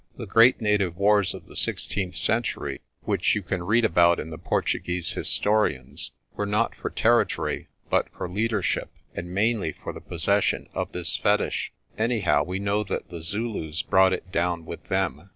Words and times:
The 0.17 0.25
great 0.25 0.59
native 0.59 0.97
wars 0.97 1.35
of 1.35 1.45
the 1.45 1.55
sixteenth 1.55 2.15
century, 2.15 2.81
which 3.03 3.35
you 3.35 3.43
can 3.43 3.61
read 3.61 3.85
about 3.85 4.19
in 4.19 4.31
the 4.31 4.39
Portuguese 4.39 5.11
historians, 5.11 6.09
were 6.35 6.47
not 6.47 6.73
for 6.73 6.89
territory 6.89 7.67
but 7.87 8.09
for 8.09 8.27
leadership, 8.27 8.89
and 9.13 9.29
mainly 9.29 9.71
for 9.73 9.93
the 9.93 10.01
possession 10.01 10.67
of 10.73 10.91
this 10.93 11.15
fetich. 11.17 11.71
Anyhow, 11.99 12.41
we 12.43 12.57
know 12.57 12.83
that 12.83 13.09
the 13.09 13.21
Zulus 13.21 13.83
brought 13.83 14.11
it 14.11 14.31
down 14.31 14.65
with 14.65 14.83
them. 14.85 15.29